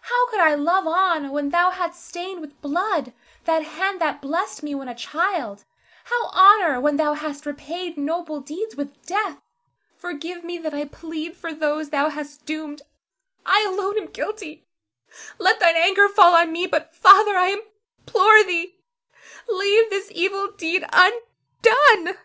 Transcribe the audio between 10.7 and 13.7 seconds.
I plead for those thou hast doomed! I